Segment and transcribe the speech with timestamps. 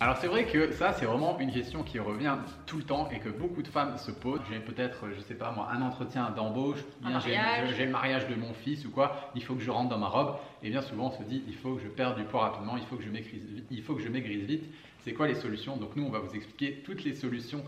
[0.00, 3.20] Alors c'est vrai que ça c'est vraiment une question qui revient tout le temps et
[3.20, 4.40] que beaucoup de femmes se posent.
[4.50, 8.52] J'ai peut-être, je sais pas moi, un entretien d'embauche, bien, j'ai- le mariage de mon
[8.52, 11.10] fils ou quoi, il faut que je rentre dans ma robe et bien souvent on
[11.12, 13.42] se dit il faut que je perde du poids rapidement, il faut que je maigrisse
[13.44, 14.64] vite, il faut que je maigrisse vite.
[15.04, 15.76] C'est quoi les solutions?
[15.76, 17.64] Donc nous on va vous expliquer toutes les solutions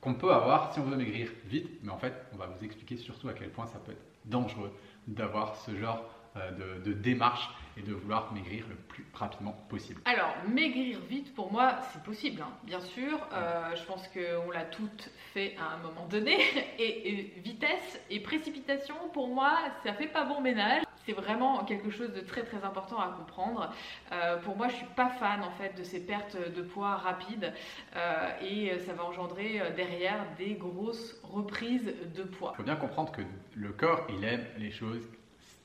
[0.00, 2.96] qu'on peut avoir si on veut maigrir vite, mais en fait on va vous expliquer
[2.96, 4.72] surtout à quel point ça peut être dangereux
[5.06, 6.04] d'avoir ce genre
[6.36, 10.00] de, de démarche et de vouloir maigrir le plus rapidement possible.
[10.04, 13.18] Alors, maigrir vite, pour moi, c'est possible, hein, bien sûr.
[13.32, 16.38] Euh, je pense qu'on l'a toutes fait à un moment donné.
[16.78, 20.82] Et, et vitesse et précipitation, pour moi, ça fait pas bon ménage.
[21.04, 23.72] C'est vraiment quelque chose de très très important à comprendre.
[24.12, 27.52] Euh, pour moi, je suis pas fan en fait de ces pertes de poids rapides
[27.96, 32.52] euh, et ça va engendrer euh, derrière des grosses reprises de poids.
[32.54, 33.22] Il faut bien comprendre que
[33.54, 35.08] le corps, il aime les choses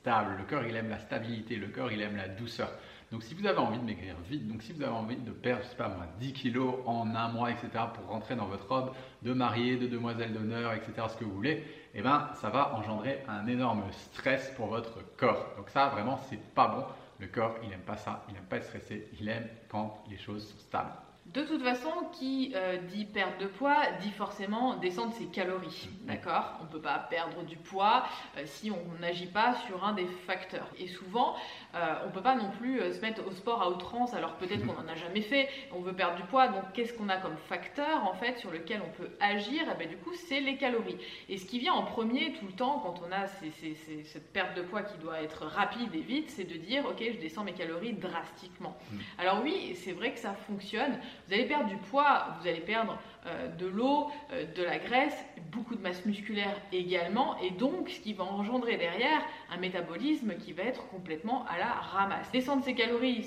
[0.00, 0.36] stables.
[0.38, 1.56] Le corps, il aime la stabilité.
[1.56, 2.70] Le corps, il aime la douceur.
[3.10, 5.62] Donc, si vous avez envie de maigrir vite, donc si vous avez envie de perdre,
[5.64, 8.92] je sais pas moi, 10 kilos en un mois, etc., pour rentrer dans votre robe
[9.22, 13.24] de mariée, de demoiselle d'honneur, etc., ce que vous voulez, eh ben, ça va engendrer
[13.26, 15.54] un énorme stress pour votre corps.
[15.56, 16.84] Donc, ça, vraiment, c'est pas bon.
[17.18, 18.24] Le corps, il aime pas ça.
[18.28, 19.08] Il aime pas être stressé.
[19.18, 20.92] Il aime quand les choses sont stables.
[21.34, 25.90] De toute façon, qui euh, dit perte de poids dit forcément descendre ses calories.
[26.02, 26.56] D'accord?
[26.60, 28.04] On ne peut pas perdre du poids
[28.38, 30.68] euh, si on n'agit pas sur un des facteurs.
[30.78, 31.34] Et souvent,
[31.74, 34.66] euh, on ne peut pas non plus se mettre au sport à outrance alors peut-être
[34.66, 35.48] qu'on n'en a jamais fait.
[35.70, 38.80] On veut perdre du poids, donc qu'est-ce qu'on a comme facteur en fait sur lequel
[38.82, 39.62] on peut agir?
[39.70, 40.96] Et ben, Du coup, c'est les calories.
[41.28, 44.04] Et ce qui vient en premier tout le temps quand on a ces- ces- ces-
[44.04, 47.18] cette perte de poids qui doit être rapide et vite, c'est de dire ok, je
[47.18, 48.78] descends mes calories drastiquement.
[48.90, 48.96] Mm.
[49.18, 50.98] Alors oui, c'est vrai que ça fonctionne.
[51.26, 55.16] Vous allez perdre du poids, vous allez perdre euh, de l'eau, euh, de la graisse,
[55.52, 59.20] beaucoup de masse musculaire également, et donc ce qui va engendrer derrière
[59.52, 62.30] un métabolisme qui va être complètement à la ramasse.
[62.32, 63.24] Descendre ses calories,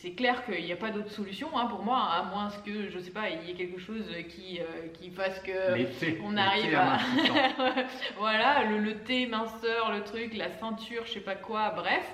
[0.00, 2.98] c'est- clair qu'il n'y a pas d'autre solution hein, pour moi, à moins que, je
[2.98, 5.50] sais pas, il y ait quelque chose qui, euh, qui fasse que...
[6.22, 6.98] on arrive à-
[8.18, 12.08] voilà, le, le thé minceur, le truc, la ceinture, je sais pas quoi, bref.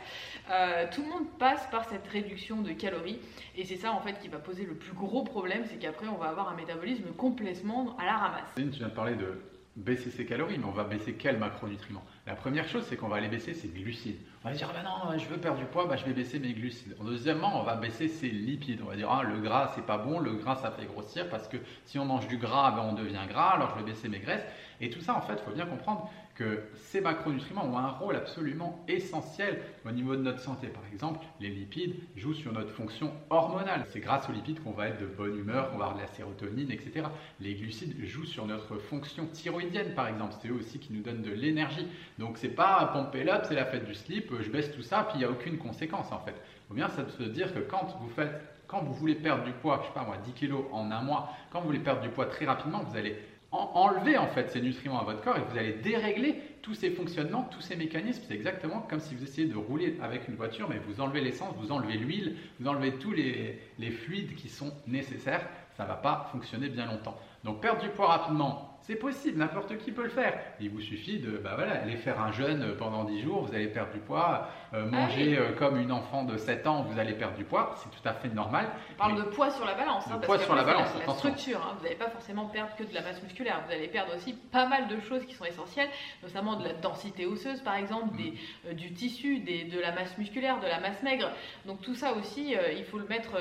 [0.51, 3.21] Euh, tout le monde passe par cette réduction de calories
[3.57, 6.17] et c'est ça en fait qui va poser le plus gros problème, c'est qu'après on
[6.17, 8.51] va avoir un métabolisme complètement à la ramasse.
[8.57, 9.41] Tu viens de parler de
[9.77, 12.05] baisser ses calories, mais on va baisser quels macronutriments?
[12.27, 14.19] La première chose, c'est qu'on va aller baisser ses glucides.
[14.45, 16.39] On va dire, ah ben non, je veux perdre du poids, bah, je vais baisser
[16.39, 16.95] mes glucides.
[17.03, 18.81] Deuxièmement, on va baisser ses lipides.
[18.83, 21.49] On va dire, ah, le gras, c'est pas bon, le gras, ça fait grossir, parce
[21.49, 24.19] que si on mange du gras, ben, on devient gras, alors je vais baisser mes
[24.19, 24.45] graisses.
[24.81, 26.11] Et tout ça, en fait, il faut bien comprendre
[26.41, 30.69] que ces macronutriments ont un rôle absolument essentiel au niveau de notre santé.
[30.69, 33.85] Par exemple, les lipides jouent sur notre fonction hormonale.
[33.91, 36.09] C'est grâce aux lipides qu'on va être de bonne humeur, qu'on va avoir de la
[36.09, 37.09] sérotonine, etc.
[37.41, 40.35] Les glucides jouent sur notre fonction thyroïdienne, par exemple.
[40.41, 41.87] C'est eux aussi qui nous donnent de l'énergie.
[42.21, 45.15] Donc c'est pas pomper up, c'est la fête du slip, je baisse tout ça, puis
[45.17, 46.35] il n'y a aucune conséquence en fait.
[46.69, 48.31] Faut bien se dire que quand vous faites,
[48.67, 51.31] quand vous voulez perdre du poids, je sais pas moi, 10 kilos en un mois,
[51.51, 53.17] quand vous voulez perdre du poids très rapidement, vous allez
[53.53, 56.91] en- enlever en fait ces nutriments à votre corps et vous allez dérégler tous ces
[56.91, 58.23] fonctionnements, tous ces mécanismes.
[58.29, 61.55] C'est exactement comme si vous essayez de rouler avec une voiture, mais vous enlevez l'essence,
[61.57, 65.49] vous enlevez l'huile, vous enlevez tous les, les fluides qui sont nécessaires.
[65.77, 67.19] Ça va pas fonctionner bien longtemps.
[67.45, 70.39] Donc perdre du poids rapidement, c'est possible, n'importe qui peut le faire.
[70.61, 73.69] Il vous suffit de bah voilà, aller faire un jeûne pendant 10 jours, vous allez
[73.69, 77.37] perdre du poids, euh, manger euh, comme une enfant de 7 ans, vous allez perdre
[77.37, 78.69] du poids, c'est tout à fait normal.
[78.93, 81.03] On parle Mais- de poids sur la balance, De hein, poids sur la balance, la,
[81.03, 81.31] attention.
[81.35, 81.61] structure.
[81.65, 81.75] hein.
[81.79, 84.67] Vous n'allez pas forcément perdre que de la masse musculaire, vous allez perdre aussi pas
[84.67, 85.89] mal de choses qui sont essentielles,
[86.23, 88.33] notamment de la densité osseuse par exemple, des,
[88.67, 91.31] euh, du tissu, des, de la masse musculaire, de la masse maigre.
[91.67, 93.33] Donc tout ça aussi, il faut le mettre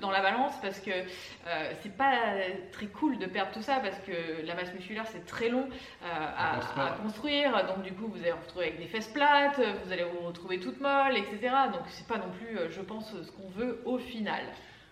[0.00, 0.90] dans la balance parce que
[1.80, 2.14] c'est pas
[2.72, 6.06] très cool de perdre tout ça parce que la masse musculaire c'est très long euh,
[6.06, 6.86] à, À construire.
[6.86, 7.66] à construire.
[7.66, 10.58] Donc du coup vous allez vous retrouver avec des fesses plates, vous allez vous retrouver
[10.60, 11.38] toute molle, etc.
[11.72, 14.42] Donc c'est pas non plus, euh, je pense, ce qu'on veut au final.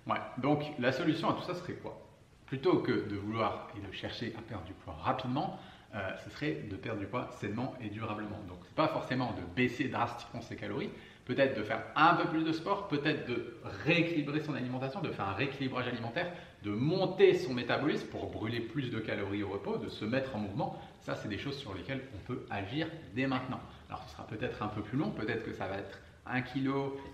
[0.06, 0.19] Ouais.
[0.38, 1.99] Donc la solution à tout ça serait quoi?
[2.46, 5.58] Plutôt que de vouloir et de chercher à perdre du poids rapidement,
[5.94, 8.38] euh, ce serait de perdre du poids sainement et durablement.
[8.49, 10.91] Donc, pas forcément de baisser drastiquement ses calories,
[11.25, 15.29] peut-être de faire un peu plus de sport, peut-être de rééquilibrer son alimentation, de faire
[15.29, 16.31] un rééquilibrage alimentaire,
[16.62, 20.38] de monter son métabolisme pour brûler plus de calories au repos, de se mettre en
[20.38, 20.79] mouvement.
[21.00, 23.61] Ça, c'est des choses sur lesquelles on peut agir dès maintenant.
[23.88, 26.70] Alors, ce sera peut-être un peu plus long, peut-être que ça va être 1 kg,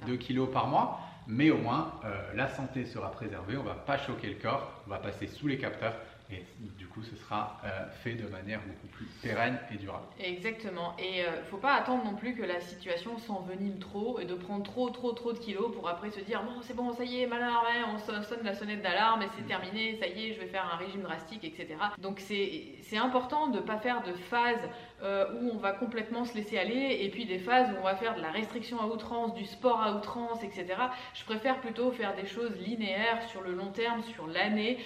[0.06, 3.74] 2 kg par mois, mais au moins euh, la santé sera préservée, on ne va
[3.74, 5.94] pas choquer le corps, on va passer sous les capteurs
[6.30, 6.44] et
[6.78, 10.04] du coup, ce sera euh, fait de manière beaucoup plus pérenne et durable.
[10.18, 10.94] Exactement.
[10.98, 14.24] Et il euh, ne faut pas attendre non plus que la situation s'envenime trop et
[14.24, 17.04] de prendre trop, trop, trop de kilos pour après se dire bon, c'est bon, ça
[17.04, 17.52] y est, malin,
[17.94, 19.46] on sonne la sonnette d'alarme et c'est mm.
[19.46, 21.74] terminé, ça y est, je vais faire un régime drastique, etc.
[21.98, 24.68] Donc c'est important de ne pas faire de phase
[25.02, 27.96] euh, où on va complètement se laisser aller et puis des phases où on va
[27.96, 30.66] faire de la restriction à outrance, du sport à outrance, etc.
[31.14, 34.78] Je préfère plutôt faire des choses linéaires sur le long terme, sur l'année,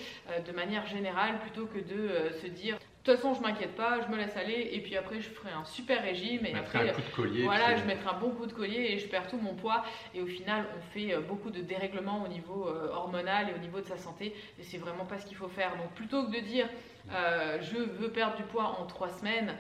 [0.47, 4.01] de manière générale plutôt que de euh, se dire de toute façon, je m'inquiète pas,
[4.01, 6.93] je me laisse aller et puis après je ferai un super régime et après, un
[6.95, 9.37] coup de collier, voilà, je mettrai un bon coup de collier et je perds tout
[9.37, 9.85] mon poids
[10.15, 13.59] et au final on fait euh, beaucoup de dérèglements au niveau euh, hormonal et au
[13.59, 15.77] niveau de sa santé et c'est vraiment pas ce qu'il faut faire.
[15.77, 16.67] Donc plutôt que de dire
[17.13, 19.55] euh, je veux perdre du poids en trois semaines,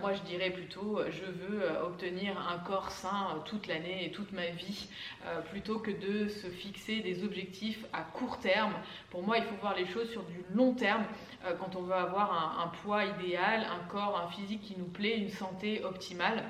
[0.00, 4.46] moi je dirais plutôt je veux obtenir un corps sain toute l'année et toute ma
[4.46, 4.88] vie
[5.50, 8.72] plutôt que de se fixer des objectifs à court terme.
[9.10, 11.04] Pour moi il faut voir les choses sur du long terme
[11.60, 15.30] quand on veut avoir un, poids idéal, un corps, un physique qui nous plaît, une
[15.30, 16.42] santé optimale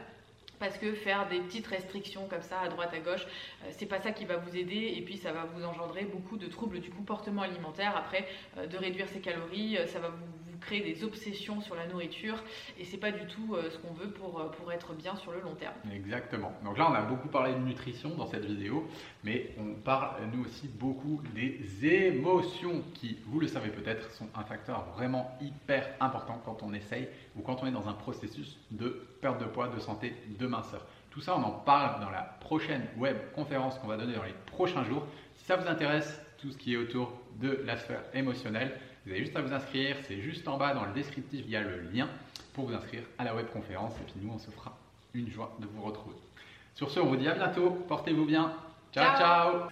[0.59, 4.01] parce que faire des petites restrictions comme ça à droite à gauche, euh, c'est pas
[4.01, 6.91] ça qui va vous aider et puis ça va vous engendrer beaucoup de troubles du
[6.91, 7.97] comportement alimentaire.
[7.97, 11.87] Après, euh, de réduire ses calories, euh, ça va vous créer des obsessions sur la
[11.87, 12.43] nourriture
[12.79, 15.33] et c'est pas du tout euh, ce qu'on veut pour, euh, pour être bien sur
[15.33, 15.75] le long terme.
[15.93, 16.53] Exactement.
[16.65, 18.87] Donc là, on a beaucoup parlé de nutrition dans cette vidéo,
[19.25, 24.45] mais on parle nous aussi beaucoup des émotions qui, vous le savez peut-être, sont un
[24.45, 29.07] facteur vraiment hyper important quand on essaye ou quand on est dans un processus de
[29.21, 30.85] perte de poids, de santé, de minceur.
[31.11, 34.35] Tout ça, on en parle dans la prochaine web conférence qu'on va donner dans les
[34.47, 35.07] prochains jours.
[35.35, 39.21] Si ça vous intéresse, tout ce qui est autour de la sphère émotionnelle, vous avez
[39.21, 41.81] juste à vous inscrire, c'est juste en bas dans le descriptif, il y a le
[41.93, 42.09] lien
[42.53, 44.77] pour vous inscrire à la webconférence et puis nous on se fera
[45.15, 46.17] une joie de vous retrouver.
[46.75, 48.53] Sur ce, on vous dit à bientôt, portez-vous bien.
[48.93, 49.17] ciao.
[49.17, 49.69] ciao.